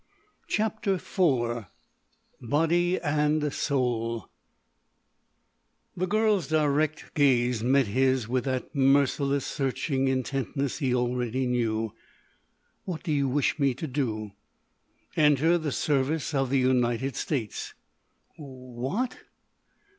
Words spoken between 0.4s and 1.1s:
CHAPTER